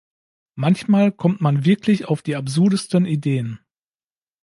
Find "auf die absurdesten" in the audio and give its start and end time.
2.05-3.05